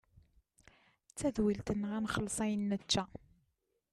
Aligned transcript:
D 1.09 1.11
tadwilt-nneɣ 1.19 1.91
ad 1.95 2.01
nxelles 2.03 2.37
ayen 2.43 2.67
nečča. 2.69 3.03